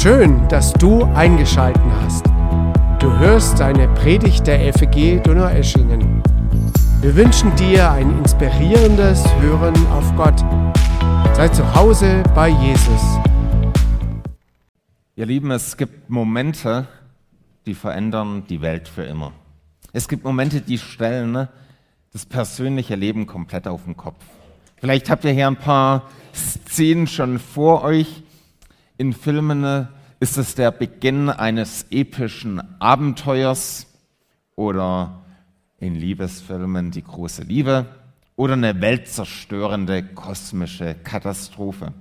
[0.00, 2.24] Schön, dass du eingeschalten hast.
[3.00, 6.22] Du hörst eine Predigt der FEG Donaueschingen.
[7.00, 10.38] Wir wünschen dir ein inspirierendes Hören auf Gott.
[11.34, 13.18] Sei zu Hause bei Jesus.
[15.16, 16.86] Ihr Lieben, es gibt Momente,
[17.66, 19.32] die verändern die Welt für immer.
[19.92, 21.48] Es gibt Momente, die stellen
[22.12, 24.24] das persönliche Leben komplett auf den Kopf.
[24.76, 28.22] Vielleicht habt ihr hier ein paar Szenen schon vor euch.
[29.00, 29.86] In Filmen
[30.18, 33.86] ist es der Beginn eines epischen Abenteuers
[34.56, 35.22] oder
[35.78, 37.86] in Liebesfilmen die große Liebe
[38.34, 41.94] oder eine weltzerstörende kosmische Katastrophe.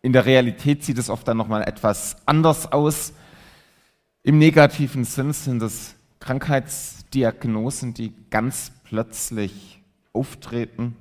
[0.00, 3.12] In der Realität sieht es oft dann nochmal etwas anders aus.
[4.22, 10.94] Im negativen Sinn sind es Krankheitsdiagnosen, die ganz plötzlich auftreten,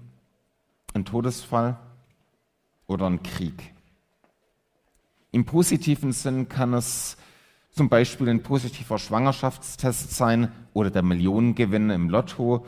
[0.96, 1.77] ein Todesfall
[2.87, 3.74] oder ein Krieg.
[5.36, 7.18] Im positiven Sinn kann es
[7.70, 12.66] zum Beispiel ein positiver Schwangerschaftstest sein oder der Millionengewinn im Lotto,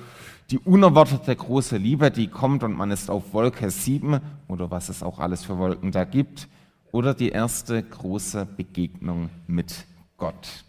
[0.49, 5.01] die unerwartete große Liebe, die kommt und man ist auf Wolke 7 oder was es
[5.01, 6.49] auch alles für Wolken da gibt,
[6.91, 9.85] oder die erste große Begegnung mit
[10.17, 10.65] Gott.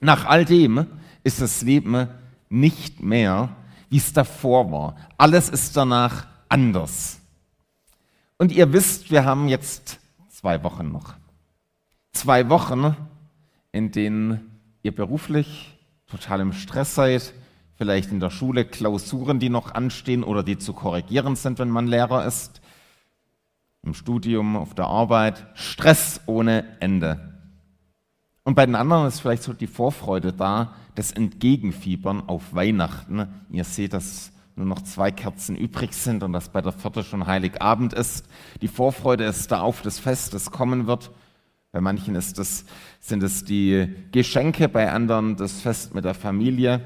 [0.00, 0.84] Nach all dem
[1.22, 2.08] ist das Leben
[2.48, 3.50] nicht mehr,
[3.88, 4.96] wie es davor war.
[5.16, 7.20] Alles ist danach anders.
[8.36, 9.97] Und ihr wisst, wir haben jetzt
[10.38, 11.14] zwei Wochen noch.
[12.12, 12.94] Zwei Wochen,
[13.72, 17.34] in denen ihr beruflich total im Stress seid,
[17.74, 21.88] vielleicht in der Schule Klausuren, die noch anstehen oder die zu korrigieren sind, wenn man
[21.88, 22.60] Lehrer ist,
[23.82, 27.34] im Studium, auf der Arbeit, Stress ohne Ende.
[28.44, 33.26] Und bei den anderen ist vielleicht so die Vorfreude da, das Entgegenfiebern auf Weihnachten.
[33.50, 37.26] Ihr seht, dass nur noch zwei Kerzen übrig sind und dass bei der vierte schon
[37.26, 38.26] Heiligabend ist.
[38.60, 41.10] Die Vorfreude ist da auf das Fest, das kommen wird.
[41.72, 42.64] Bei manchen ist das,
[43.00, 46.80] sind es die Geschenke, bei anderen das Fest mit der Familie.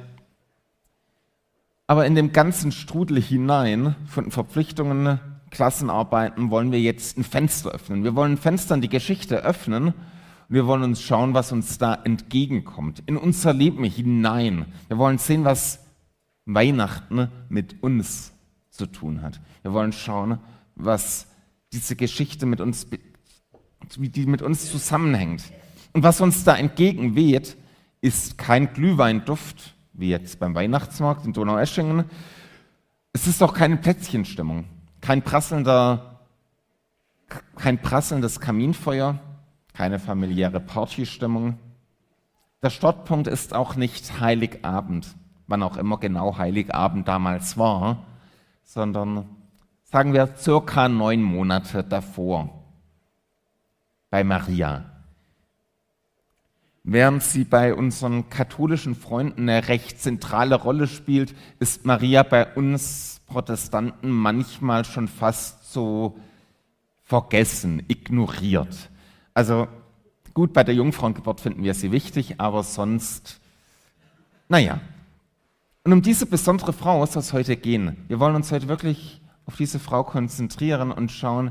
[1.86, 5.20] Aber in dem ganzen Strudel hinein von Verpflichtungen,
[5.50, 8.04] Klassenarbeiten wollen wir jetzt ein Fenster öffnen.
[8.04, 9.94] Wir wollen ein Fenster in die Geschichte öffnen
[10.52, 14.66] wir wollen uns schauen, was uns da entgegenkommt, in unser Leben hinein.
[14.88, 15.81] Wir wollen sehen, was
[16.44, 18.32] Weihnachten mit uns
[18.70, 19.40] zu tun hat.
[19.62, 20.38] Wir wollen schauen,
[20.74, 21.26] was
[21.72, 22.86] diese Geschichte mit uns,
[23.96, 25.44] die mit uns zusammenhängt.
[25.92, 27.56] Und was uns da entgegenweht,
[28.00, 32.04] ist kein Glühweinduft, wie jetzt beim Weihnachtsmarkt in Donaueschingen.
[33.12, 34.64] Es ist auch keine Plätzchenstimmung,
[35.00, 36.20] kein prasselnder,
[37.56, 39.20] kein prasselndes Kaminfeuer,
[39.74, 41.58] keine familiäre Partystimmung.
[42.62, 45.14] Der Startpunkt ist auch nicht Heiligabend,
[45.52, 48.06] wann auch immer genau Heiligabend damals war,
[48.64, 49.28] sondern
[49.82, 52.48] sagen wir circa neun Monate davor
[54.08, 54.86] bei Maria.
[56.84, 63.20] Während sie bei unseren katholischen Freunden eine recht zentrale Rolle spielt, ist Maria bei uns
[63.26, 66.16] Protestanten manchmal schon fast so
[67.04, 68.88] vergessen, ignoriert.
[69.34, 69.68] Also
[70.32, 73.38] gut, bei der Jungfrauengeburt finden wir sie wichtig, aber sonst,
[74.48, 74.80] naja.
[75.84, 77.96] Und um diese besondere Frau soll es heute gehen.
[78.08, 81.50] Wir wollen uns heute wirklich auf diese Frau konzentrieren und schauen,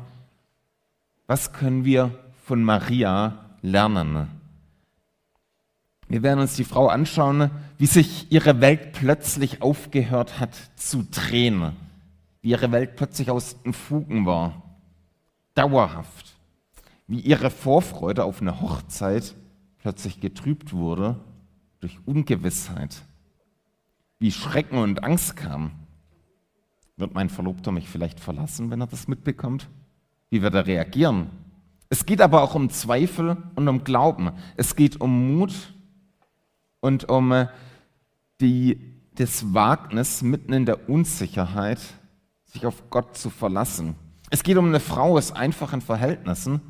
[1.28, 2.12] was können wir
[2.46, 4.28] von Maria lernen.
[6.08, 11.74] Wir werden uns die Frau anschauen, wie sich ihre Welt plötzlich aufgehört hat zu drehen,
[12.42, 14.62] wie ihre Welt plötzlich aus den Fugen war,
[15.54, 16.36] dauerhaft
[17.12, 19.36] wie ihre Vorfreude auf eine Hochzeit
[19.80, 21.20] plötzlich getrübt wurde
[21.82, 23.02] durch Ungewissheit,
[24.22, 25.72] wie Schrecken und Angst kamen.
[26.96, 29.68] Wird mein Verlobter mich vielleicht verlassen, wenn er das mitbekommt?
[30.30, 31.32] Wie wird er reagieren?
[31.90, 34.32] Es geht aber auch um Zweifel und um Glauben.
[34.56, 35.74] Es geht um Mut
[36.82, 37.48] und um äh,
[38.40, 41.80] die, das Wagnis, mitten in der Unsicherheit,
[42.46, 43.96] sich auf Gott zu verlassen.
[44.30, 46.62] Es geht um eine Frau aus einfachen Verhältnissen,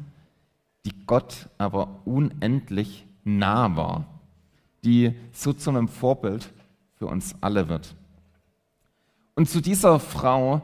[0.85, 4.05] die Gott aber unendlich nah war,
[4.85, 6.49] die so zu einem Vorbild
[7.01, 7.95] für uns alle wird.
[9.33, 10.61] Und zu dieser Frau,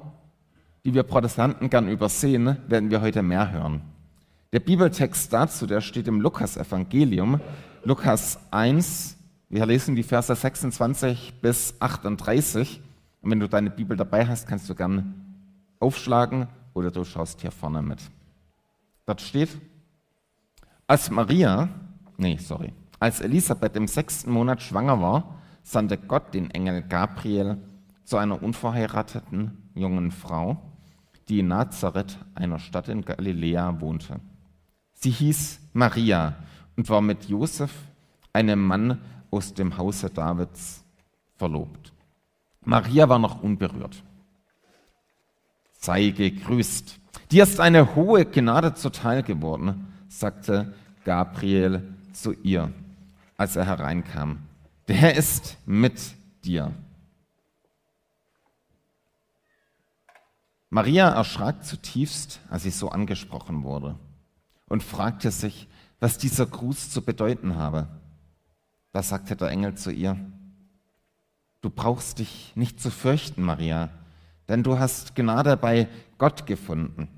[0.86, 3.82] die wir Protestanten gern übersehen, werden wir heute mehr hören.
[4.54, 7.42] Der Bibeltext dazu, der steht im Lukas-Evangelium,
[7.84, 9.18] Lukas 1,
[9.50, 12.82] wir lesen die Verse 26 bis 38.
[13.24, 15.16] Und wenn du deine Bibel dabei hast, kannst du gern
[15.80, 18.12] aufschlagen oder du schaust hier vorne mit.
[19.08, 19.58] Dort steht,
[20.86, 21.68] als Maria,
[22.16, 25.37] nee, sorry, als Elisabeth im sechsten Monat schwanger war,
[25.68, 27.58] sandte Gott den Engel Gabriel
[28.06, 30.62] zu einer unverheirateten jungen Frau,
[31.28, 34.22] die in Nazareth, einer Stadt in Galiläa, wohnte.
[34.94, 36.36] Sie hieß Maria
[36.78, 37.74] und war mit Josef,
[38.32, 40.86] einem Mann aus dem Hause Davids,
[41.36, 41.92] verlobt.
[42.64, 44.02] Maria war noch unberührt.
[45.74, 46.98] Sei gegrüßt.
[47.30, 50.74] Dir ist eine hohe Gnade zuteil geworden, sagte
[51.04, 52.72] Gabriel zu ihr,
[53.36, 54.47] als er hereinkam.
[54.88, 56.00] Der Herr ist mit
[56.46, 56.74] dir.
[60.70, 64.00] Maria erschrak zutiefst, als sie so angesprochen wurde
[64.68, 65.68] und fragte sich,
[66.00, 67.88] was dieser Gruß zu bedeuten habe.
[68.94, 70.18] Da sagte der Engel zu ihr,
[71.62, 73.90] du brauchst dich nicht zu fürchten, Maria,
[74.48, 77.10] denn du hast Gnade bei Gott gefunden.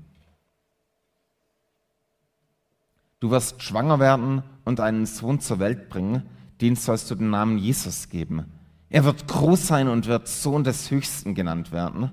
[3.20, 6.28] Du wirst schwanger werden und einen Sohn zur Welt bringen,
[6.60, 8.44] den sollst du den Namen Jesus geben.
[8.88, 12.10] Er wird groß sein und wird Sohn des Höchsten genannt werden.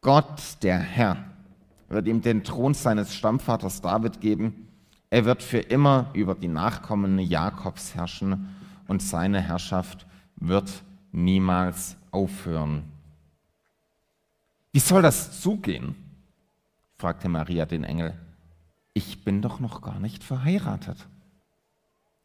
[0.00, 1.16] Gott, der Herr,
[1.88, 4.68] wird ihm den Thron seines Stammvaters David geben.
[5.10, 8.48] Er wird für immer über die Nachkommen Jakobs herrschen
[8.88, 10.06] und seine Herrschaft
[10.36, 10.70] wird
[11.12, 12.84] niemals aufhören.
[14.72, 15.94] Wie soll das zugehen?
[16.96, 18.18] fragte Maria den Engel.
[18.92, 20.96] Ich bin doch noch gar nicht verheiratet.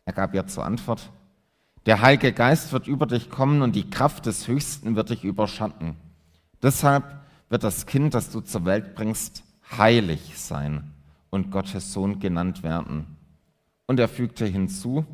[0.06, 1.12] Er gab ihr zur Antwort,
[1.86, 5.96] der Heilige Geist wird über dich kommen und die Kraft des Höchsten wird dich überschatten.
[6.62, 7.04] Deshalb
[7.50, 9.44] wird das Kind, das du zur Welt bringst,
[9.78, 10.94] heilig sein
[11.30, 13.18] und Gottes Sohn genannt werden.
[13.88, 15.06] Und er fügte hinzu,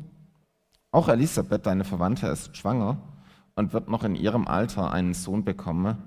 [0.90, 2.98] auch Elisabeth, deine Verwandte, ist schwanger
[3.54, 5.98] und wird noch in ihrem Alter einen Sohn bekommen.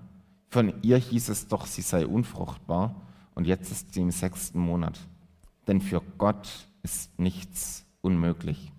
[0.50, 2.96] Von ihr hieß es doch, sie sei unfruchtbar
[3.36, 5.00] und jetzt ist sie im sechsten Monat.
[5.68, 6.50] Denn für Gott
[6.82, 8.72] ist nichts unmöglich.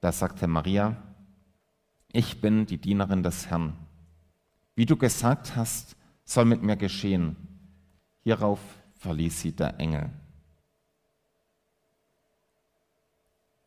[0.00, 0.96] Da sagte Maria,
[2.12, 3.74] ich bin die Dienerin des Herrn.
[4.74, 7.36] Wie du gesagt hast, soll mit mir geschehen.
[8.22, 8.60] Hierauf
[8.98, 10.10] verließ sie der Engel.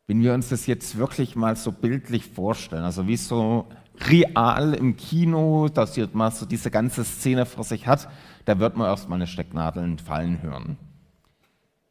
[0.06, 3.68] Wenn wir uns das jetzt wirklich mal so bildlich vorstellen, also wie so
[4.00, 8.08] real im Kino, dass mal so diese ganze Szene vor sich hat,
[8.44, 10.76] da wird man erstmal eine Stecknadel fallen hören.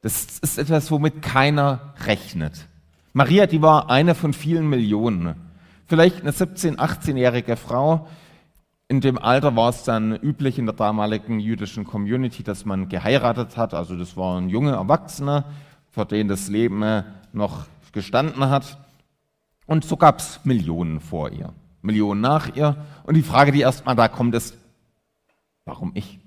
[0.02, 2.68] Das ist etwas, womit keiner rechnet.
[3.14, 5.36] Maria, die war eine von vielen Millionen.
[5.86, 8.08] Vielleicht eine 17-, 18-jährige Frau.
[8.88, 13.56] In dem Alter war es dann üblich in der damaligen jüdischen Community, dass man geheiratet
[13.56, 13.76] hat.
[13.76, 15.46] Also das war ein junger Erwachsener,
[15.92, 18.80] für den das Leben noch gestanden hat.
[19.68, 22.78] Und so gab es Millionen vor ihr, Millionen nach ihr.
[23.04, 24.58] Und die Frage, die erstmal da kommt, ist,
[25.66, 26.20] warum ich?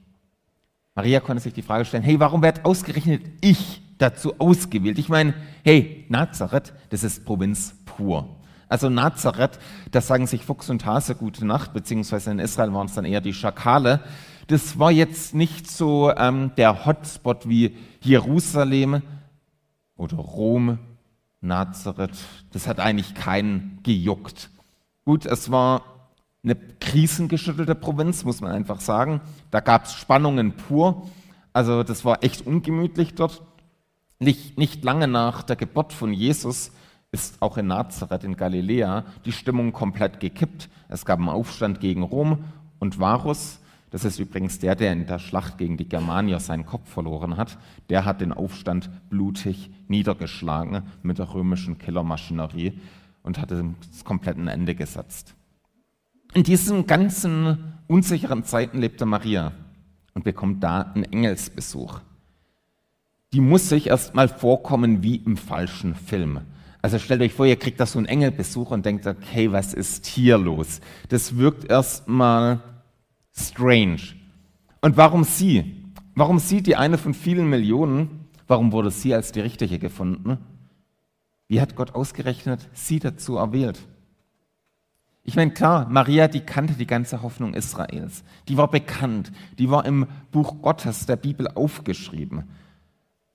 [0.94, 4.98] Maria konnte sich die Frage stellen, hey, warum wird ausgerechnet ich dazu ausgewählt?
[4.98, 5.34] Ich meine,
[5.64, 8.36] hey, Nazareth, das ist Provinz pur.
[8.68, 9.58] Also Nazareth,
[9.92, 13.20] da sagen sich Fuchs und Hase gute Nacht, beziehungsweise in Israel waren es dann eher
[13.20, 14.00] die Schakale.
[14.48, 19.02] Das war jetzt nicht so ähm, der Hotspot wie Jerusalem
[19.96, 20.78] oder Rom,
[21.40, 22.16] Nazareth.
[22.52, 24.50] Das hat eigentlich keinen gejuckt.
[25.04, 25.82] Gut, es war
[26.42, 29.20] eine krisengeschüttelte Provinz, muss man einfach sagen.
[29.50, 31.08] Da gab es Spannungen pur.
[31.52, 33.42] Also das war echt ungemütlich dort.
[34.18, 36.72] Nicht, nicht lange nach der Geburt von Jesus
[37.12, 40.68] ist auch in Nazareth in Galiläa die Stimmung komplett gekippt.
[40.88, 42.44] Es gab einen Aufstand gegen Rom
[42.78, 46.88] und Varus, das ist übrigens der, der in der Schlacht gegen die Germanier seinen Kopf
[46.90, 47.56] verloren hat,
[47.88, 52.80] der hat den Aufstand blutig niedergeschlagen mit der römischen Killermaschinerie
[53.22, 55.34] und hat das komplette Ende gesetzt.
[56.34, 59.52] In diesen ganzen unsicheren Zeiten lebte Maria
[60.14, 62.00] und bekommt da einen Engelsbesuch.
[63.32, 66.40] Die muss sich erstmal vorkommen wie im falschen Film.
[66.82, 70.06] Also stellt euch vor, ihr kriegt da so einen Engelbesuch und denkt, okay, was ist
[70.06, 70.80] hier los?
[71.08, 72.60] Das wirkt erstmal
[73.32, 74.00] strange.
[74.80, 75.82] Und warum sie?
[76.14, 78.26] Warum sie die eine von vielen Millionen?
[78.46, 80.38] Warum wurde sie als die richtige gefunden?
[81.48, 83.80] Wie hat Gott ausgerechnet sie dazu erwählt?
[85.24, 88.22] Ich meine, klar, Maria, die kannte die ganze Hoffnung Israels.
[88.46, 89.32] Die war bekannt.
[89.58, 92.44] Die war im Buch Gottes, der Bibel, aufgeschrieben.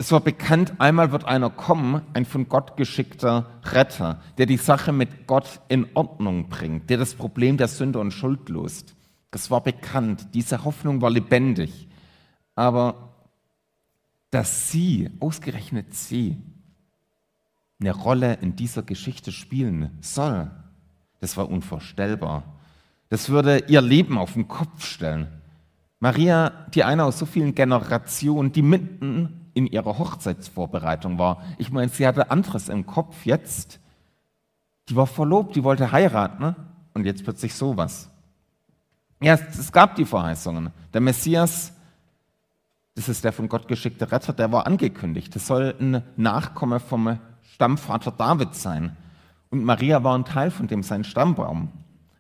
[0.02, 4.92] Es war bekannt, einmal wird einer kommen, ein von Gott geschickter Retter, der die Sache
[4.92, 8.96] mit Gott in Ordnung bringt, der das Problem der Sünde und Schuld löst.
[9.30, 10.30] Das war bekannt.
[10.34, 11.88] Diese Hoffnung war lebendig.
[12.56, 13.14] Aber
[14.32, 16.36] dass sie, ausgerechnet sie,
[17.80, 20.50] eine Rolle in dieser Geschichte spielen soll,
[21.20, 22.42] das war unvorstellbar.
[23.10, 25.28] Das würde ihr Leben auf den Kopf stellen.
[26.00, 31.42] Maria, die eine aus so vielen Generationen, die mitten in ihrer Hochzeitsvorbereitung war.
[31.58, 33.80] Ich meine, sie hatte anderes im Kopf jetzt.
[34.90, 36.56] Die war verlobt, die wollte heiraten ne?
[36.94, 38.10] und jetzt plötzlich sowas.
[39.22, 40.72] Ja, es gab die Verheißungen.
[40.94, 41.74] Der Messias
[42.96, 45.36] Das ist der von Gott geschickte Retter, der war angekündigt.
[45.36, 47.20] Das soll ein Nachkomme vom
[47.54, 48.98] Stammvater David sein.
[49.50, 51.72] Und Maria war ein Teil von dem sein Stammbaum.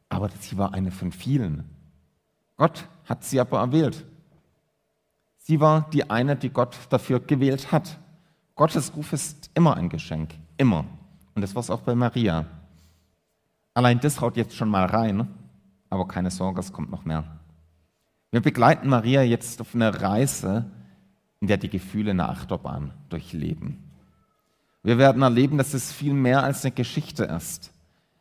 [0.10, 1.70] Aber sie war eine von vielen.
[2.58, 4.06] Gott hat sie aber erwählt.
[5.44, 7.98] Sie war die eine, die Gott dafür gewählt hat.
[8.56, 10.86] Gottes Ruf ist immer ein Geschenk, immer.
[11.34, 12.46] Und das war es auch bei Maria.
[13.74, 15.28] Allein das haut jetzt schon mal rein,
[15.90, 17.24] aber keine Sorge, es kommt noch mehr.
[18.30, 20.66] Wir begleiten Maria jetzt auf eine Reise,
[21.40, 23.92] in der die Gefühle eine Achterbahn durchleben.
[24.84, 27.72] Wir werden erleben, dass es viel mehr als eine Geschichte ist.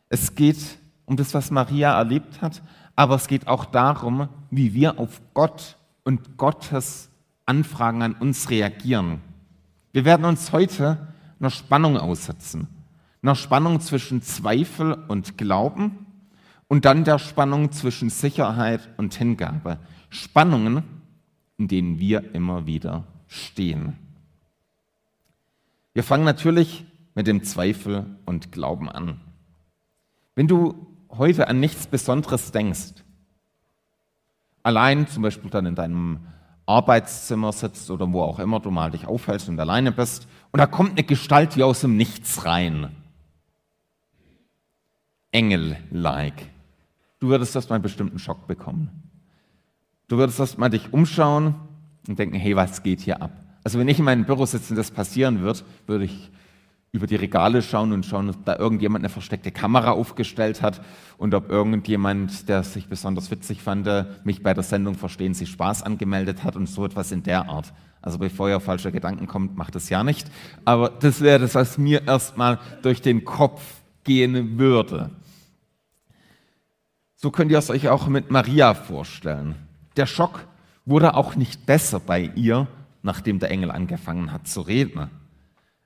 [0.09, 2.63] Es geht um das, was Maria erlebt hat,
[2.95, 7.10] aber es geht auch darum, wie wir auf Gott und Gottes
[7.51, 9.19] Anfragen an uns reagieren.
[9.91, 12.69] Wir werden uns heute einer Spannung aussetzen.
[13.21, 16.05] Einer Spannung zwischen Zweifel und Glauben
[16.69, 19.79] und dann der Spannung zwischen Sicherheit und Hingabe.
[20.09, 20.83] Spannungen,
[21.57, 23.97] in denen wir immer wieder stehen.
[25.93, 29.19] Wir fangen natürlich mit dem Zweifel und Glauben an.
[30.35, 33.03] Wenn du heute an nichts Besonderes denkst,
[34.63, 36.21] allein zum Beispiel dann in deinem
[36.71, 40.65] Arbeitszimmer sitzt oder wo auch immer du mal dich aufhältst und alleine bist und da
[40.65, 42.95] kommt eine Gestalt wie aus dem Nichts rein.
[45.31, 46.47] Engel-like.
[47.19, 48.89] Du würdest erstmal einen bestimmten Schock bekommen.
[50.07, 51.55] Du würdest erstmal dich umschauen
[52.07, 53.31] und denken, hey, was geht hier ab?
[53.63, 56.31] Also wenn ich in meinem Büro sitze und das passieren wird, würde ich
[56.93, 60.81] über die Regale schauen und schauen, ob da irgendjemand eine versteckte Kamera aufgestellt hat
[61.17, 63.87] und ob irgendjemand, der sich besonders witzig fand,
[64.25, 67.71] mich bei der Sendung Verstehen Sie Spaß angemeldet hat und so etwas in der Art.
[68.01, 70.29] Also bevor ihr falsche Gedanken kommt, macht das ja nicht.
[70.65, 73.61] Aber das wäre das, was mir erstmal durch den Kopf
[74.03, 75.11] gehen würde.
[77.15, 79.55] So könnt ihr es euch auch mit Maria vorstellen.
[79.95, 80.47] Der Schock
[80.85, 82.67] wurde auch nicht besser bei ihr,
[83.03, 85.09] nachdem der Engel angefangen hat zu reden.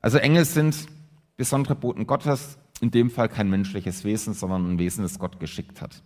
[0.01, 0.87] Also Engel sind
[1.37, 5.81] besondere Boten Gottes, in dem Fall kein menschliches Wesen, sondern ein Wesen, das Gott geschickt
[5.81, 6.01] hat.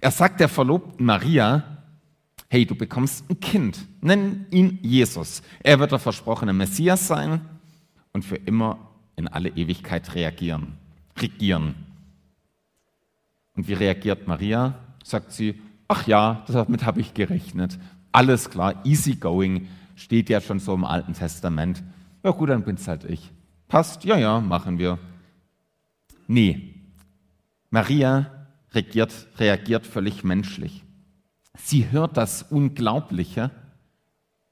[0.00, 1.78] Er sagt der Verlobten Maria,
[2.48, 5.42] hey, du bekommst ein Kind, nenn ihn Jesus.
[5.62, 7.40] Er wird der versprochene Messias sein
[8.12, 8.78] und für immer
[9.16, 10.74] in alle Ewigkeit reagieren,
[11.18, 11.74] regieren.
[13.54, 14.74] Und wie reagiert Maria?
[15.04, 17.78] Sagt sie, ach ja, damit habe ich gerechnet.
[18.12, 21.82] Alles klar, easy going, steht ja schon so im Alten Testament.
[22.24, 23.30] Ja gut, dann bin's halt ich.
[23.70, 24.04] Passt?
[24.04, 24.98] Ja, ja, machen wir.
[26.26, 26.74] Nee.
[27.70, 30.82] Maria reagiert, reagiert völlig menschlich.
[31.56, 33.52] Sie hört das Unglaubliche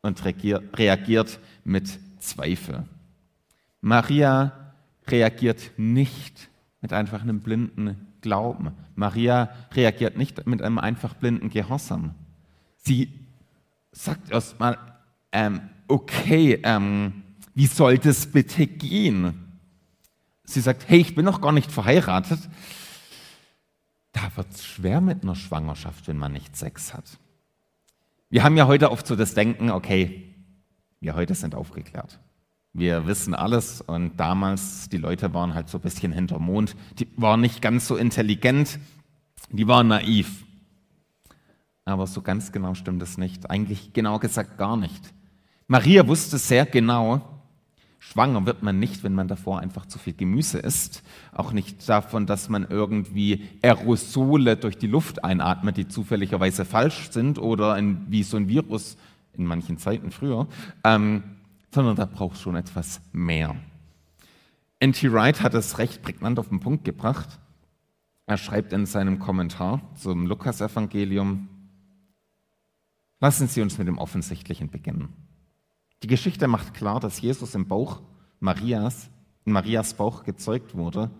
[0.03, 2.85] und reagiert mit Zweifel.
[3.81, 4.53] Maria
[5.09, 6.49] reagiert nicht
[6.81, 8.71] mit einfach einem blinden Glauben.
[8.95, 12.15] Maria reagiert nicht mit einem einfach blinden Gehorsam.
[12.77, 13.13] Sie
[13.91, 14.79] sagt erstmal,
[15.33, 17.25] ähm, okay, ähm,
[17.59, 19.59] wie soll das bitte gehen?
[20.45, 22.39] Sie sagt, hey, ich bin noch gar nicht verheiratet.
[24.13, 27.19] Da wird es schwer mit einer Schwangerschaft, wenn man nicht Sex hat.
[28.31, 30.33] Wir haben ja heute oft so das Denken, okay,
[31.01, 32.21] wir heute sind aufgeklärt.
[32.75, 37.09] Wir wissen alles und damals, die Leute waren halt so ein bisschen hinter Mond, die
[37.17, 38.79] waren nicht ganz so intelligent,
[39.51, 40.45] die waren naiv.
[41.85, 43.51] Aber so ganz genau stimmt es nicht.
[43.51, 45.13] Eigentlich genau gesagt gar nicht.
[45.67, 47.38] Maria wusste sehr genau,
[47.99, 51.03] Schwanger wird man nicht, wenn man davor einfach zu viel Gemüse isst.
[51.33, 57.39] Auch nicht davon, dass man irgendwie Aerosole durch die Luft einatmet, die zufälligerweise falsch sind
[57.39, 58.97] oder ein, wie so ein Virus
[59.37, 60.47] in manchen Zeiten früher,
[60.85, 61.23] ähm,
[61.73, 63.57] sondern da braucht schon etwas mehr.
[64.81, 65.13] N.T.
[65.13, 67.39] Wright hat es recht prägnant auf den Punkt gebracht.
[68.27, 71.49] Er schreibt in seinem Kommentar zum Lukasevangelium,
[73.21, 75.28] lassen Sie uns mit dem Offensichtlichen beginnen.
[76.03, 78.03] Die Geschichte macht klar, dass Jesus im Bauch
[78.41, 79.11] Marias,
[79.45, 81.11] in Marias Bauch gezeugt wurde,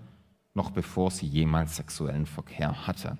[0.55, 3.19] noch bevor sie jemals sexuellen Verkehr hatte.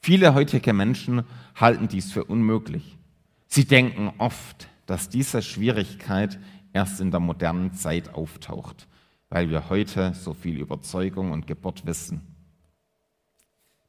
[0.00, 1.24] Viele heutige Menschen
[1.54, 2.98] halten dies für unmöglich.
[3.46, 6.40] Sie denken oft, dass diese Schwierigkeit
[6.72, 8.88] erst in der modernen Zeit auftaucht,
[9.28, 12.22] weil wir heute so viel Überzeugung und Geburt wissen.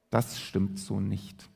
[0.10, 1.50] Das stimmt so nicht.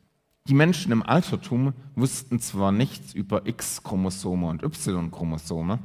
[0.47, 5.79] Die Menschen im Altertum wussten zwar nichts über X-Chromosome und Y-Chromosome,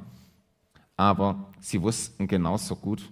[0.96, 3.10] aber sie wussten genauso gut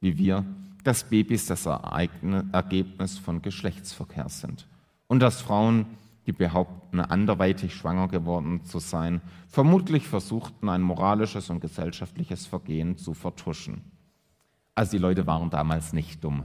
[0.00, 0.44] wie wir,
[0.82, 4.66] dass Babys das Ergebnis von Geschlechtsverkehr sind
[5.06, 5.86] und dass Frauen,
[6.26, 13.14] die behaupten, anderweitig schwanger geworden zu sein, vermutlich versuchten, ein moralisches und gesellschaftliches Vergehen zu
[13.14, 13.82] vertuschen.
[14.74, 16.44] Also die Leute waren damals nicht dumm.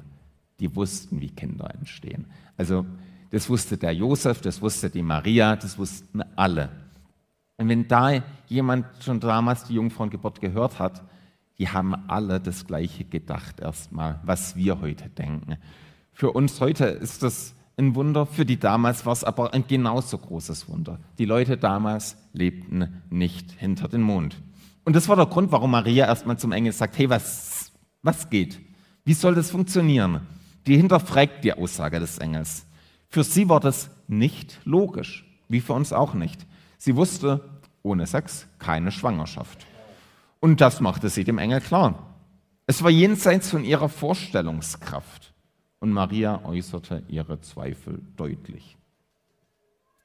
[0.60, 2.28] Die wussten, wie Kinder entstehen.
[2.58, 2.86] Also
[3.32, 6.70] das wusste der Josef, das wusste die Maria, das wussten alle.
[7.58, 11.04] Und wenn da jemand schon damals die Jungfrauengeburt gehört hat,
[11.58, 15.58] die haben alle das Gleiche gedacht erstmal, was wir heute denken.
[16.12, 20.18] Für uns heute ist das ein Wunder, für die damals war es aber ein genauso
[20.18, 21.00] großes Wunder.
[21.18, 24.38] Die Leute damals lebten nicht hinter den Mond.
[24.86, 28.60] Und das war der Grund, warum Maria erstmal zum Engel sagt, hey, was, was geht?
[29.04, 30.22] Wie soll das funktionieren?
[30.68, 32.66] Die hinterfragt die Aussage des Engels.
[33.10, 36.46] Für sie war das nicht logisch, wie für uns auch nicht.
[36.78, 37.42] Sie wusste,
[37.84, 39.66] ohne Sex keine Schwangerschaft.
[40.40, 42.16] Und das machte sie dem Engel klar.
[42.68, 45.34] Es war jenseits von ihrer Vorstellungskraft.
[45.80, 48.78] Und Maria äußerte ihre Zweifel deutlich.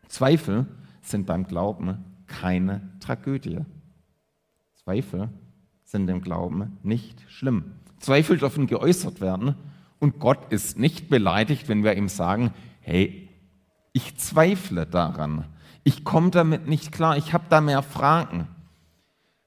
[0.09, 0.67] Zweifel
[1.01, 3.61] sind beim Glauben keine Tragödie.
[4.75, 5.29] Zweifel
[5.85, 7.73] sind im Glauben nicht schlimm.
[7.99, 9.55] Zweifel dürfen geäußert werden
[9.99, 13.29] und Gott ist nicht beleidigt, wenn wir ihm sagen, hey,
[13.93, 15.45] ich zweifle daran,
[15.85, 18.49] ich komme damit nicht klar, ich habe da mehr Fragen.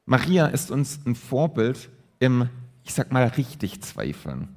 [0.05, 2.49] Maria ist uns ein Vorbild im,
[2.83, 4.55] ich sag mal, richtig Zweifeln.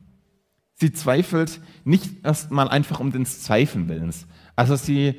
[0.75, 4.27] Sie zweifelt nicht erstmal einfach um des Zweifeln willens.
[4.57, 5.15] Also sie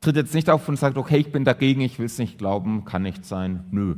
[0.00, 2.84] tritt jetzt nicht auf und sagt, okay, ich bin dagegen, ich will es nicht glauben,
[2.84, 3.64] kann nicht sein.
[3.70, 3.96] Nö.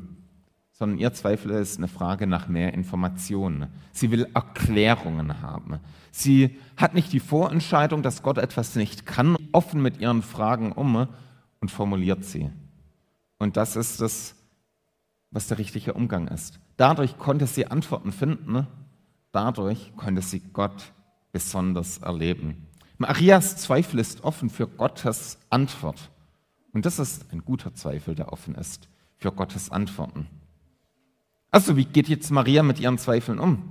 [0.78, 3.66] Sondern ihr Zweifel ist eine Frage nach mehr Informationen.
[3.90, 5.80] Sie will Erklärungen haben.
[6.12, 11.08] Sie hat nicht die Vorentscheidung, dass Gott etwas nicht kann, offen mit ihren Fragen um
[11.60, 12.48] und formuliert sie.
[13.40, 14.36] Und das ist das,
[15.32, 16.60] was der richtige Umgang ist.
[16.76, 18.68] Dadurch konnte sie Antworten finden,
[19.32, 20.92] dadurch konnte sie Gott
[21.32, 22.68] besonders erleben.
[22.98, 26.10] Marias Zweifel ist offen für Gottes Antwort.
[26.72, 30.28] Und das ist ein guter Zweifel, der offen ist für Gottes Antworten.
[31.50, 33.70] Also, wie geht jetzt Maria mit ihren Zweifeln um?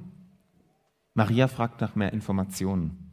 [1.14, 3.12] Maria fragt nach mehr Informationen.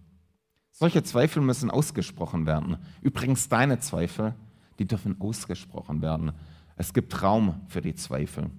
[0.70, 2.78] Solche Zweifel müssen ausgesprochen werden.
[3.02, 4.34] Übrigens, deine Zweifel
[4.78, 6.32] die dürfen ausgesprochen werden.
[6.76, 8.50] Es gibt Raum für die Zweifel.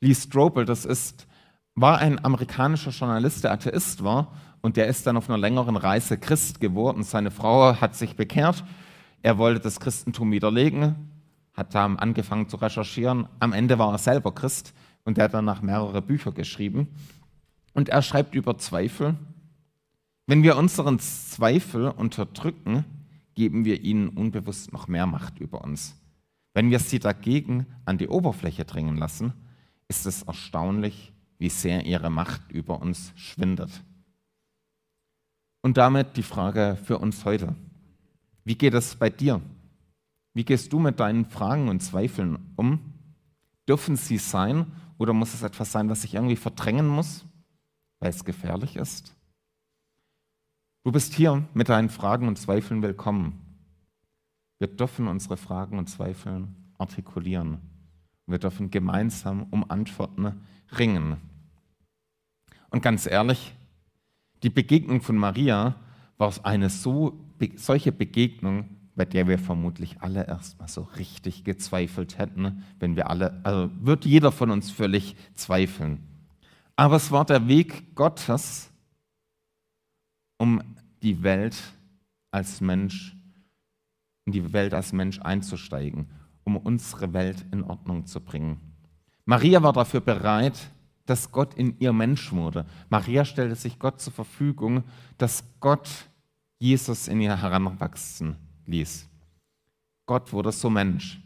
[0.00, 1.26] Lee Strobel, das ist,
[1.74, 6.18] war ein amerikanischer Journalist, der Atheist war und der ist dann auf einer längeren Reise
[6.18, 7.02] Christ geworden.
[7.02, 8.64] Seine Frau hat sich bekehrt.
[9.22, 11.11] Er wollte das Christentum widerlegen,
[11.54, 13.28] hat da angefangen zu recherchieren.
[13.40, 16.88] Am Ende war er selber Christ und er hat danach mehrere Bücher geschrieben.
[17.74, 19.16] Und er schreibt über Zweifel.
[20.26, 22.84] Wenn wir unseren Zweifel unterdrücken,
[23.34, 25.98] geben wir ihnen unbewusst noch mehr Macht über uns.
[26.54, 29.32] Wenn wir sie dagegen an die Oberfläche dringen lassen,
[29.88, 33.82] ist es erstaunlich, wie sehr ihre Macht über uns schwindet.
[35.62, 37.54] Und damit die Frage für uns heute.
[38.44, 39.40] Wie geht es bei dir?
[40.34, 42.80] Wie gehst du mit deinen Fragen und Zweifeln um?
[43.68, 47.24] Dürfen sie sein oder muss es etwas sein, was ich irgendwie verdrängen muss,
[48.00, 49.14] weil es gefährlich ist?
[50.84, 53.40] Du bist hier mit deinen Fragen und Zweifeln willkommen.
[54.58, 57.60] Wir dürfen unsere Fragen und Zweifel artikulieren.
[58.26, 60.40] Wir dürfen gemeinsam um Antworten
[60.78, 61.18] ringen.
[62.70, 63.54] Und ganz ehrlich,
[64.42, 65.76] die Begegnung von Maria
[66.16, 67.20] war eine so,
[67.56, 73.40] solche Begegnung, bei der wir vermutlich alle erstmal so richtig gezweifelt hätten, wenn wir alle,
[73.42, 76.00] also wird jeder von uns völlig zweifeln.
[76.76, 78.70] Aber es war der Weg Gottes,
[80.38, 80.62] um
[81.02, 81.56] die Welt
[82.30, 83.16] als Mensch,
[84.26, 86.08] in die Welt als Mensch einzusteigen,
[86.44, 88.60] um unsere Welt in Ordnung zu bringen.
[89.24, 90.58] Maria war dafür bereit,
[91.06, 92.66] dass Gott in ihr Mensch wurde.
[92.90, 94.84] Maria stellte sich Gott zur Verfügung,
[95.18, 95.88] dass Gott
[96.58, 99.08] Jesus in ihr heranwachsen ließ.
[100.06, 101.20] Gott wurde so Mensch.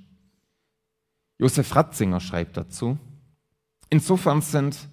[1.39, 2.99] Josef Ratzinger schreibt dazu,
[3.91, 4.89] insofern sind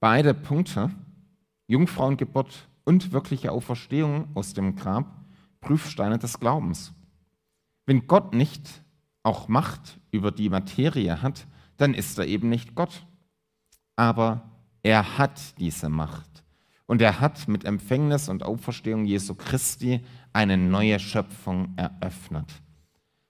[0.00, 0.90] beide Punkte,
[1.66, 5.18] Jungfrauengeburt und wirkliche Auferstehung aus dem Grab
[5.60, 6.92] Prüfsteine des Glaubens.
[7.86, 8.82] Wenn Gott nicht
[9.22, 13.06] auch Macht über die Materie hat, dann ist er eben nicht Gott.
[13.96, 14.48] Aber
[14.82, 16.37] er hat diese Macht.
[16.88, 20.00] Und er hat mit Empfängnis und Auferstehung Jesu Christi
[20.32, 22.62] eine neue Schöpfung eröffnet.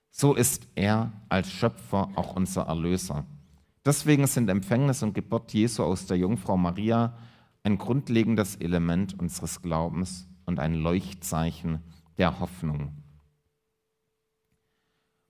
[0.09, 3.25] So ist er als Schöpfer auch unser Erlöser.
[3.85, 7.17] Deswegen sind Empfängnis und Geburt Jesu aus der Jungfrau Maria
[7.63, 11.79] ein grundlegendes Element unseres Glaubens und ein Leuchtzeichen
[12.17, 12.93] der Hoffnung.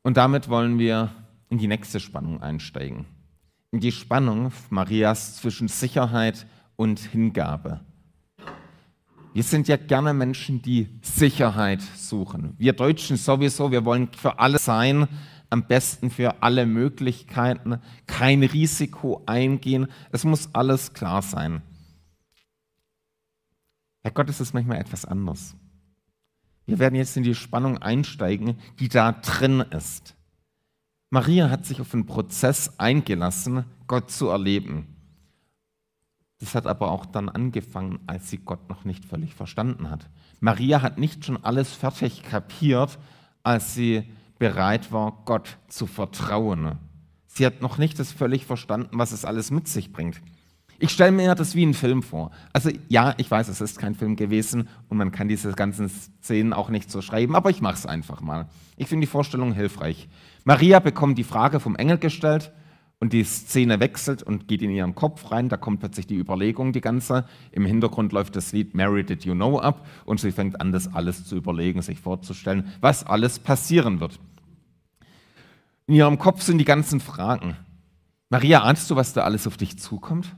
[0.04, 1.12] Und damit wollen wir
[1.50, 3.08] in die nächste Spannung einsteigen.
[3.72, 7.82] In die Spannung Marias zwischen Sicherheit und Hingabe.
[9.40, 12.56] Wir sind ja gerne Menschen, die Sicherheit suchen.
[12.58, 15.08] Wir Deutschen sowieso, wir wollen für alle sein,
[15.50, 19.88] am besten für alle Möglichkeiten, kein Risiko eingehen.
[20.12, 21.62] Es muss alles klar sein.
[24.04, 25.56] Bei Gott ist es manchmal etwas anders.
[26.66, 30.16] Wir werden jetzt in die Spannung einsteigen, die da drin ist.
[31.12, 34.99] Maria hat sich auf einen Prozess eingelassen, Gott zu erleben.
[36.40, 40.10] Das hat aber auch dann angefangen, als sie Gott noch nicht völlig verstanden hat.
[40.40, 42.98] Maria hat nicht schon alles fertig kapiert,
[43.44, 44.04] als sie
[44.38, 46.78] bereit war, Gott zu vertrauen.
[47.28, 50.22] Sie hat noch nicht das völlig verstanden, was es alles mit sich bringt.
[50.82, 52.32] Ich stelle mir das wie ein Film vor.
[52.54, 56.54] Also ja, ich weiß, es ist kein Film gewesen und man kann diese ganzen Szenen
[56.54, 58.48] auch nicht so schreiben, aber ich mache es einfach mal.
[58.78, 60.08] Ich finde die Vorstellung hilfreich.
[60.46, 62.54] Maria bekommt die Frage vom Engel gestellt
[63.00, 65.50] und die Szene wechselt und geht in ihren Kopf rein.
[65.50, 67.26] Da kommt plötzlich die Überlegung, die ganze.
[67.52, 70.94] Im Hintergrund läuft das Lied Mary Did You Know ab und sie fängt an, das
[70.94, 74.20] alles zu überlegen, sich vorzustellen, was alles passieren wird.
[75.88, 77.56] In ihrem Kopf sind die ganzen Fragen.
[78.30, 80.36] Maria, ahnst du, was da alles auf dich zukommt?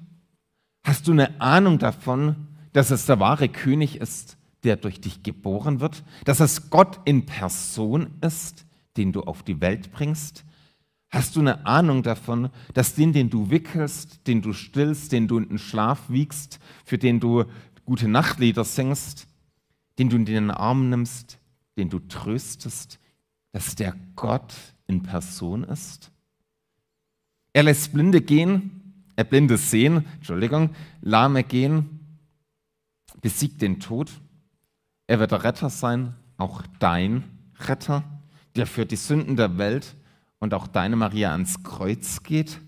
[0.84, 5.80] Hast du eine Ahnung davon, dass es der wahre König ist, der durch dich geboren
[5.80, 6.04] wird?
[6.26, 8.66] Dass es Gott in Person ist,
[8.98, 10.46] den du auf die Welt bringst?
[11.12, 15.40] Hast du eine Ahnung davon, dass den, den du wickelst, den du stillst, den du
[15.40, 17.44] in den Schlaf wiegst, für den du
[17.84, 19.28] gute Nachtlieder singst,
[20.00, 21.38] den du in den Arm nimmst,
[21.78, 22.98] den du tröstest,
[23.52, 24.54] dass der Gott
[24.88, 26.12] in Person ist?
[27.52, 30.70] Er lässt Blinde gehen, er Blinde sehen, Entschuldigung,
[31.02, 32.00] Lahme gehen,
[33.20, 34.10] besiegt den Tod.
[35.08, 37.26] Er wird der Retter sein, auch dein
[37.60, 38.04] Retter,
[38.56, 39.98] der für die Sünden der Welt
[40.42, 42.60] und auch deine Maria ans Kreuz geht?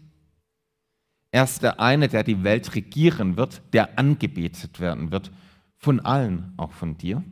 [1.32, 5.32] Er ist der eine, der die Welt regieren wird, der angebetet werden wird,
[5.78, 7.24] von allen, auch von dir.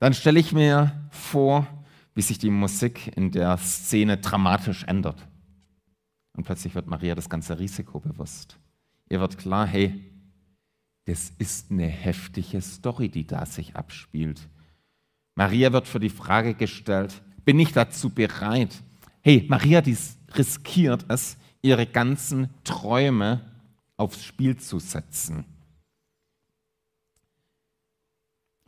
[0.00, 1.66] Dann stelle ich mir vor,
[2.14, 5.28] wie sich die Musik in der Szene dramatisch ändert.
[6.36, 8.58] Und plötzlich wird Maria das ganze Risiko bewusst.
[9.08, 10.02] Ihr wird klar, hey,
[11.04, 14.48] das ist eine heftige Story, die da sich abspielt.
[15.34, 18.82] Maria wird für die Frage gestellt, bin ich dazu bereit,
[19.26, 19.96] Hey, Maria, die
[20.34, 23.40] riskiert es, ihre ganzen Träume
[23.96, 25.44] aufs Spiel zu setzen.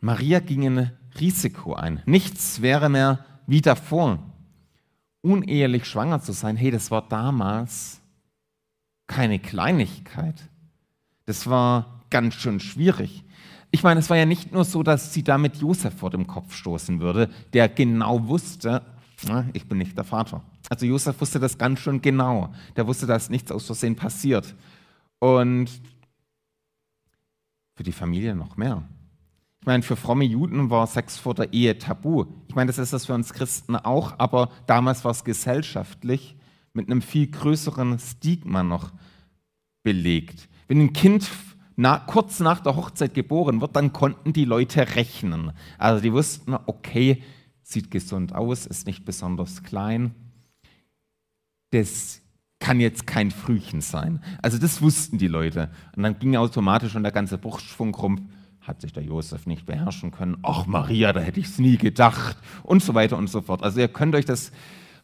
[0.01, 2.03] Maria ging ein Risiko ein.
[2.05, 4.19] Nichts wäre mehr wie davor.
[5.21, 8.01] Unehelich schwanger zu sein, hey, das war damals
[9.07, 10.49] keine Kleinigkeit.
[11.25, 13.23] Das war ganz schön schwierig.
[13.71, 16.55] Ich meine, es war ja nicht nur so, dass sie damit Josef vor dem Kopf
[16.55, 18.81] stoßen würde, der genau wusste,
[19.53, 20.41] ich bin nicht der Vater.
[20.69, 22.53] Also Josef wusste das ganz schön genau.
[22.75, 24.55] Der wusste, dass nichts aus Versehen passiert.
[25.19, 25.69] Und
[27.75, 28.83] für die Familie noch mehr.
[29.61, 32.25] Ich meine, für fromme Juden war Sex vor der Ehe tabu.
[32.47, 36.37] Ich meine, das ist das für uns Christen auch, aber damals war es gesellschaftlich
[36.73, 38.91] mit einem viel größeren Stigma noch
[39.83, 40.47] belegt.
[40.67, 41.29] Wenn ein Kind
[41.81, 45.53] na, kurz nach der Hochzeit geboren wird, dann konnten die Leute rechnen.
[45.77, 47.23] Also die wussten, okay,
[47.61, 50.13] sieht gesund aus, ist nicht besonders klein.
[51.71, 52.21] Das
[52.59, 54.21] kann jetzt kein Frühchen sein.
[54.41, 55.71] Also das wussten die Leute.
[55.95, 58.27] Und dann ging automatisch schon der ganze Brustschwung rum,
[58.59, 60.35] hat sich der Josef nicht beherrschen können.
[60.43, 62.35] Ach Maria, da hätte ich es nie gedacht.
[62.63, 63.63] Und so weiter und so fort.
[63.63, 64.51] Also ihr könnt euch das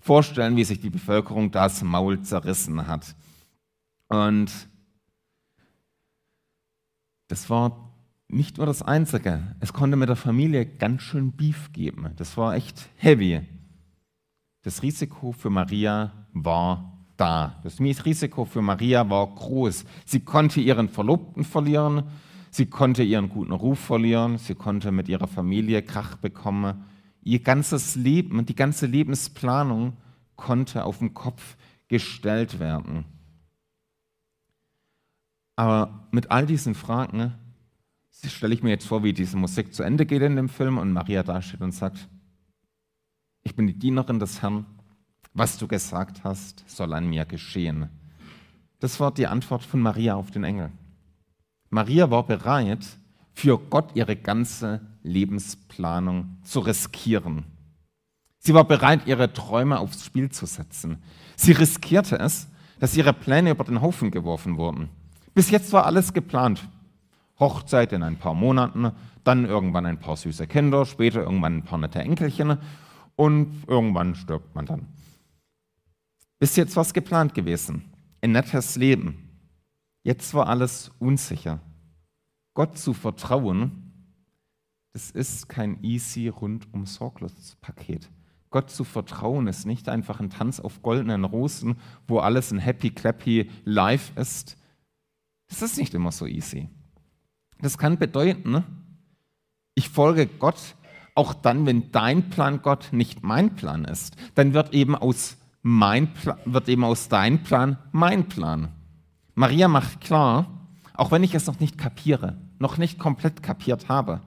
[0.02, 3.16] vorstellen, wie sich die Bevölkerung das Maul zerrissen hat.
[4.10, 4.52] Und
[7.28, 7.92] das war
[8.28, 9.56] nicht nur das Einzige.
[9.60, 12.12] Es konnte mit der Familie ganz schön Beef geben.
[12.16, 13.42] Das war echt heavy.
[14.64, 17.60] Das Risiko für Maria war da.
[17.64, 19.86] Das Risiko für Maria war groß.
[20.06, 22.04] Sie konnte ihren Verlobten verlieren,
[22.50, 26.84] sie konnte ihren guten Ruf verlieren, sie konnte mit ihrer Familie Krach bekommen.
[27.22, 29.94] Ihr ganzes Leben, die ganze Lebensplanung
[30.36, 31.58] konnte auf den Kopf
[31.88, 33.06] gestellt werden.
[35.56, 37.34] Aber mit all diesen Fragen
[38.26, 40.94] stelle ich mir jetzt vor, wie diese Musik zu Ende geht in dem Film und
[40.94, 42.08] Maria dasteht und sagt,
[43.44, 44.66] ich bin die Dienerin des Herrn,
[45.34, 47.90] was du gesagt hast, soll an mir geschehen.
[48.80, 50.72] Das war die Antwort von Maria auf den Engel.
[51.70, 52.86] Maria war bereit,
[53.34, 57.44] für Gott ihre ganze Lebensplanung zu riskieren.
[58.40, 61.04] Sie war bereit, ihre Träume aufs Spiel zu setzen.
[61.36, 62.48] Sie riskierte es,
[62.80, 64.90] dass ihre Pläne über den Haufen geworfen wurden.
[65.36, 66.68] Bis jetzt war alles geplant.
[67.40, 68.92] Hochzeit in ein paar Monaten,
[69.26, 72.58] dann irgendwann ein paar süße Kinder, später irgendwann ein paar nette Enkelchen
[73.18, 74.88] und irgendwann stirbt man dann.
[76.40, 77.84] Bis jetzt was geplant gewesen,
[78.22, 79.30] ein nettes Leben.
[80.04, 81.60] Jetzt war alles unsicher.
[82.54, 83.92] Gott zu vertrauen,
[84.94, 88.10] das ist kein easy rundum sorglos Paket.
[88.52, 91.76] Gott zu vertrauen ist nicht einfach ein Tanz auf goldenen Rosen,
[92.08, 94.56] wo alles ein happy clappy life ist.
[95.48, 96.70] Das ist nicht immer so easy.
[97.60, 98.64] Das kann bedeuten,
[99.76, 100.76] ich folge Gott
[101.16, 104.16] auch dann, wenn dein Plan Gott nicht mein Plan ist.
[104.36, 108.70] Dann wird eben aus mein Plan, wird eben aus dein Plan mein Plan.
[109.34, 114.22] Maria macht klar, auch wenn ich es noch nicht kapiere, noch nicht komplett kapiert habe,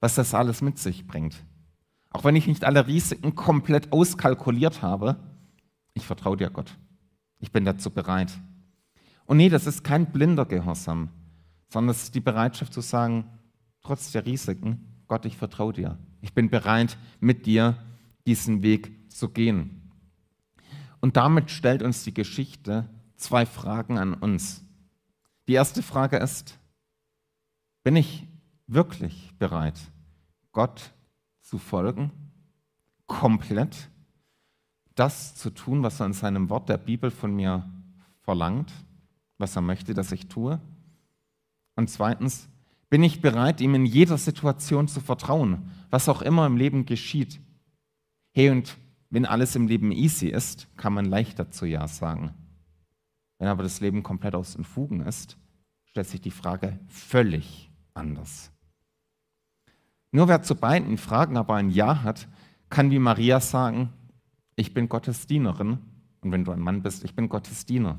[0.00, 1.36] was das alles mit sich bringt.
[2.10, 5.16] Auch wenn ich nicht alle Risiken komplett auskalkuliert habe,
[5.94, 6.76] ich vertraue dir, Gott.
[7.40, 8.32] Ich bin dazu bereit.
[9.26, 11.08] Und nee, das ist kein blinder Gehorsam,
[11.68, 13.24] sondern es ist die Bereitschaft zu sagen,
[13.82, 15.98] trotz der Risiken, Gott, ich vertraue dir.
[16.20, 17.76] Ich bin bereit, mit dir
[18.26, 19.92] diesen Weg zu gehen.
[21.00, 24.64] Und damit stellt uns die Geschichte zwei Fragen an uns.
[25.48, 26.58] Die erste Frage ist,
[27.82, 28.26] bin ich
[28.66, 29.78] wirklich bereit,
[30.52, 30.92] Gott
[31.42, 32.10] zu folgen,
[33.06, 33.90] komplett
[34.94, 37.68] das zu tun, was er in seinem Wort der Bibel von mir
[38.22, 38.72] verlangt,
[39.38, 40.60] was er möchte, dass ich tue?
[41.76, 42.48] Und zweitens,
[42.90, 47.40] bin ich bereit, ihm in jeder Situation zu vertrauen, was auch immer im Leben geschieht?
[48.32, 48.76] Hey, und
[49.10, 52.34] wenn alles im Leben easy ist, kann man leichter zu Ja sagen.
[53.38, 55.36] Wenn aber das Leben komplett aus den Fugen ist,
[55.84, 58.50] stellt sich die Frage völlig anders.
[60.12, 62.28] Nur wer zu beiden Fragen aber ein Ja hat,
[62.70, 63.92] kann wie Maria sagen,
[64.56, 65.78] ich bin Gottes Dienerin
[66.20, 67.98] und wenn du ein Mann bist, ich bin Gottes Diener.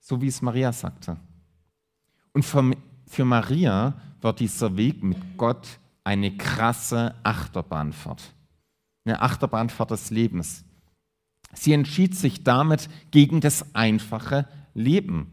[0.00, 1.16] So wie es Maria sagte.
[2.32, 8.34] Und für, für Maria wird dieser Weg mit Gott eine krasse Achterbahnfahrt.
[9.04, 10.64] Eine Achterbahnfahrt des Lebens.
[11.52, 15.26] Sie entschied sich damit gegen das einfache Leben,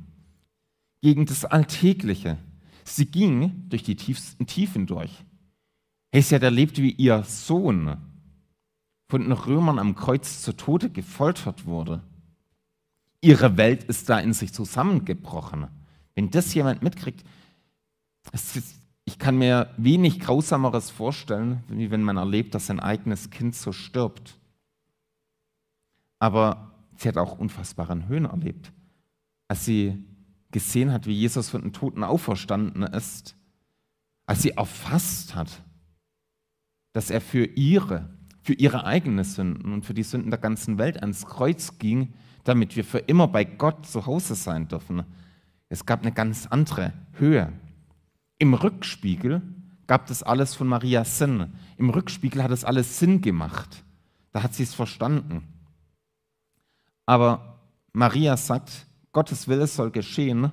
[1.01, 2.38] gegen das Alltägliche.
[2.84, 5.23] Sie ging durch die tiefsten Tiefen durch.
[6.12, 7.97] Hey, hat erlebt, wie ihr Sohn
[9.10, 12.01] von den Römern am Kreuz zu Tode gefoltert wurde.
[13.25, 15.65] Ihre Welt ist da in sich zusammengebrochen.
[16.13, 17.23] Wenn das jemand mitkriegt,
[18.31, 23.55] ist, ich kann mir wenig Grausameres vorstellen, wie wenn man erlebt, dass sein eigenes Kind
[23.55, 24.38] so stirbt.
[26.19, 28.71] Aber sie hat auch unfassbaren Höhen erlebt.
[29.47, 30.05] Als sie
[30.51, 33.35] gesehen hat, wie Jesus von den Toten auferstanden ist,
[34.27, 35.63] als sie erfasst hat,
[36.93, 38.07] dass er für ihre,
[38.43, 42.13] für ihre eigenen Sünden und für die Sünden der ganzen Welt ans Kreuz ging,
[42.45, 45.03] damit wir für immer bei Gott zu Hause sein dürfen.
[45.67, 47.51] Es gab eine ganz andere Höhe.
[48.38, 49.41] Im Rückspiegel
[49.88, 51.53] gab das alles von Maria Sinn.
[51.77, 53.84] Im Rückspiegel hat es alles Sinn gemacht.
[54.31, 55.43] Da hat sie es verstanden.
[57.05, 57.60] Aber
[57.93, 60.51] Maria sagt, Gottes Wille soll geschehen,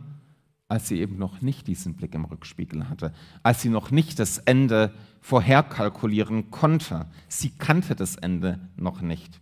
[0.68, 4.38] als sie eben noch nicht diesen Blick im Rückspiegel hatte, als sie noch nicht das
[4.38, 7.07] Ende vorherkalkulieren konnte.
[7.28, 9.40] Sie kannte das Ende noch nicht.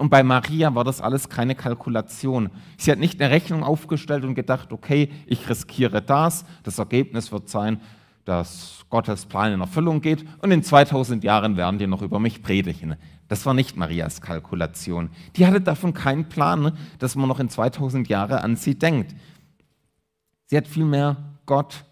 [0.00, 2.48] Und bei Maria war das alles keine Kalkulation.
[2.78, 7.50] Sie hat nicht eine Rechnung aufgestellt und gedacht, okay, ich riskiere das, das Ergebnis wird
[7.50, 7.82] sein,
[8.24, 12.42] dass Gottes Plan in Erfüllung geht und in 2000 Jahren werden die noch über mich
[12.42, 12.96] predigen.
[13.28, 15.10] Das war nicht Marias Kalkulation.
[15.36, 19.14] Die hatte davon keinen Plan, dass man noch in 2000 Jahren an sie denkt.
[20.46, 21.84] Sie hat vielmehr Gott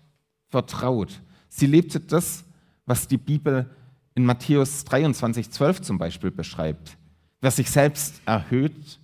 [0.48, 1.20] vertraut.
[1.50, 2.46] Sie lebte das,
[2.86, 3.68] was die Bibel
[4.14, 6.97] in Matthäus 23, 12 zum Beispiel beschreibt.
[7.40, 8.98] Wer sich selbst erhöht,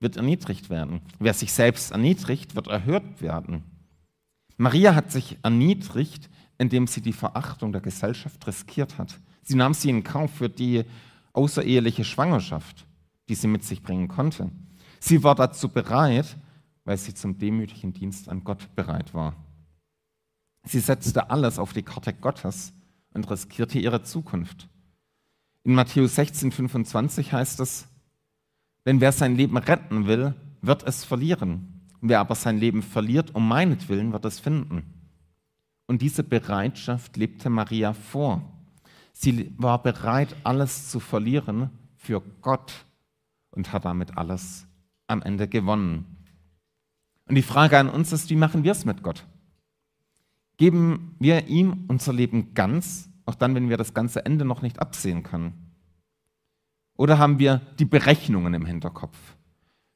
[0.00, 1.00] wird erniedrigt werden.
[1.18, 3.64] Wer sich selbst erniedrigt, wird erhöht werden.
[4.56, 9.18] Maria hat sich erniedrigt, indem sie die Verachtung der Gesellschaft riskiert hat.
[9.42, 10.84] Sie nahm sie in Kauf für die
[11.34, 12.86] außereheliche Schwangerschaft,
[13.28, 14.50] die sie mit sich bringen konnte.
[14.98, 16.36] Sie war dazu bereit,
[16.84, 19.34] weil sie zum demütigen Dienst an Gott bereit war.
[20.64, 22.72] Sie setzte alles auf die Karte Gottes
[23.12, 24.68] und riskierte ihre Zukunft.
[25.66, 27.88] In Matthäus 16, 25 heißt es,
[28.84, 31.82] denn wer sein Leben retten will, wird es verlieren.
[32.00, 34.84] Wer aber sein Leben verliert, um meinetwillen, wird es finden.
[35.88, 38.48] Und diese Bereitschaft lebte Maria vor.
[39.12, 42.72] Sie war bereit, alles zu verlieren für Gott
[43.50, 44.68] und hat damit alles
[45.08, 46.04] am Ende gewonnen.
[47.28, 49.26] Und die Frage an uns ist, wie machen wir es mit Gott?
[50.58, 54.80] Geben wir ihm unser Leben ganz auch dann, wenn wir das ganze Ende noch nicht
[54.80, 55.52] absehen können?
[56.96, 59.18] Oder haben wir die Berechnungen im Hinterkopf?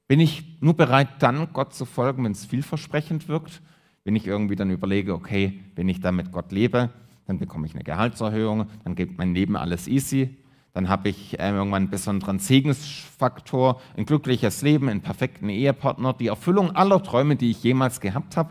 [0.07, 3.63] Bin ich nur bereit, dann Gott zu folgen, wenn es vielversprechend wirkt?
[4.05, 6.91] Wenn ich irgendwie dann überlege, okay, wenn ich da mit Gott lebe,
[7.27, 10.37] dann bekomme ich eine Gehaltserhöhung, dann geht mein Leben alles easy,
[10.73, 16.29] dann habe ich äh, irgendwann einen besonderen Segensfaktor, ein glückliches Leben, einen perfekten Ehepartner, die
[16.29, 18.51] Erfüllung aller Träume, die ich jemals gehabt habe.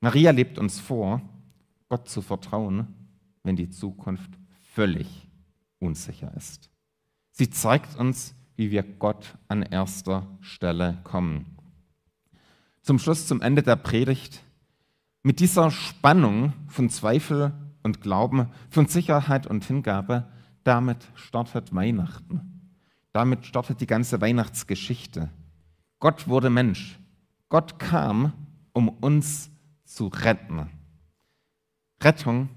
[0.00, 1.22] Maria lebt uns vor,
[1.94, 2.88] Gott zu vertrauen,
[3.44, 4.32] wenn die Zukunft
[4.72, 5.28] völlig
[5.78, 6.68] unsicher ist.
[7.30, 11.56] Sie zeigt uns, wie wir Gott an erster Stelle kommen.
[12.82, 14.42] Zum Schluss, zum Ende der Predigt,
[15.22, 17.52] mit dieser Spannung von Zweifel
[17.84, 20.28] und Glauben, von Sicherheit und Hingabe,
[20.64, 22.72] damit startet Weihnachten.
[23.12, 25.30] Damit startet die ganze Weihnachtsgeschichte.
[26.00, 26.98] Gott wurde Mensch.
[27.50, 28.32] Gott kam,
[28.72, 29.52] um uns
[29.84, 30.68] zu retten.
[32.04, 32.48] Rettung,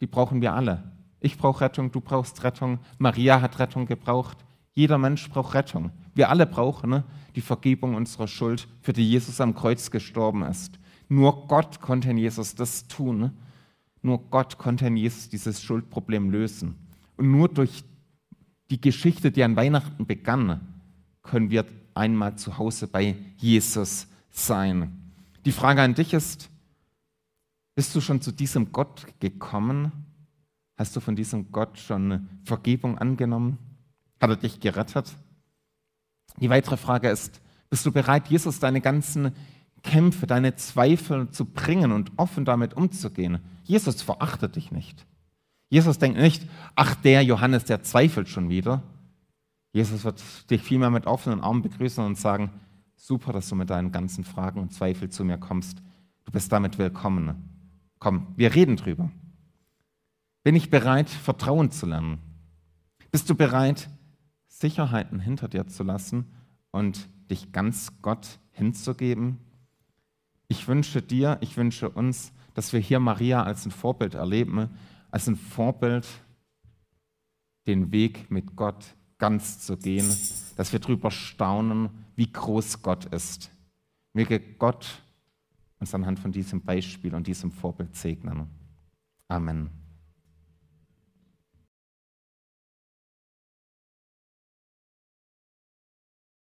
[0.00, 0.82] die brauchen wir alle.
[1.20, 4.38] Ich brauche Rettung, du brauchst Rettung, Maria hat Rettung gebraucht.
[4.74, 5.90] Jeder Mensch braucht Rettung.
[6.14, 7.04] Wir alle brauchen ne,
[7.36, 10.78] die Vergebung unserer Schuld, für die Jesus am Kreuz gestorben ist.
[11.08, 13.18] Nur Gott konnte in Jesus das tun.
[13.18, 13.32] Ne?
[14.02, 16.74] Nur Gott konnte in Jesus dieses Schuldproblem lösen.
[17.16, 17.84] Und nur durch
[18.70, 20.60] die Geschichte, die an Weihnachten begann,
[21.22, 21.64] können wir
[21.94, 25.12] einmal zu Hause bei Jesus sein.
[25.44, 26.50] Die Frage an dich ist,
[27.74, 29.92] bist du schon zu diesem Gott gekommen?
[30.76, 33.58] Hast du von diesem Gott schon Vergebung angenommen?
[34.20, 35.12] Hat er dich gerettet?
[36.38, 39.32] Die weitere Frage ist, bist du bereit, Jesus deine ganzen
[39.82, 43.38] Kämpfe, deine Zweifel zu bringen und offen damit umzugehen?
[43.64, 45.06] Jesus verachtet dich nicht.
[45.70, 48.82] Jesus denkt nicht, ach der Johannes, der zweifelt schon wieder.
[49.72, 52.50] Jesus wird dich vielmehr mit offenen Armen begrüßen und sagen,
[52.96, 55.82] super, dass du mit deinen ganzen Fragen und Zweifeln zu mir kommst.
[56.24, 57.53] Du bist damit willkommen.
[57.98, 59.10] Komm, wir reden drüber.
[60.42, 62.18] Bin ich bereit, Vertrauen zu lernen?
[63.10, 63.88] Bist du bereit,
[64.46, 66.26] Sicherheiten hinter dir zu lassen
[66.70, 69.38] und dich ganz Gott hinzugeben?
[70.48, 74.70] Ich wünsche dir, ich wünsche uns, dass wir hier Maria als ein Vorbild erleben,
[75.10, 76.06] als ein Vorbild,
[77.66, 80.06] den Weg mit Gott ganz zu gehen,
[80.56, 83.50] dass wir darüber staunen, wie groß Gott ist.
[84.12, 85.02] Möge Gott
[85.84, 88.48] uns anhand von diesem Beispiel und diesem Vorbild segnen.
[89.28, 89.83] Amen.